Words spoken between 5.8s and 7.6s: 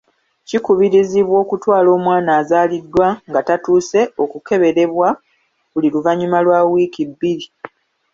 luvannyuma lwa wiiki bbiri.